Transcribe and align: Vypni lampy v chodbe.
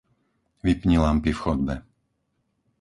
Vypni 0.63 0.97
lampy 1.03 1.29
v 1.33 1.37
chodbe. 1.43 1.75